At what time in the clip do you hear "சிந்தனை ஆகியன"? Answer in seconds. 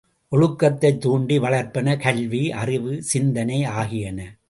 3.03-4.37